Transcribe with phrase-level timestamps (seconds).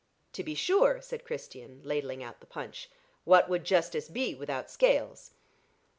[0.33, 2.89] "To be sure," said Christian, ladling out the punch.
[3.23, 5.33] "What would justice be without Scales?"